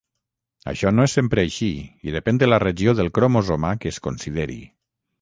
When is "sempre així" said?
1.17-1.69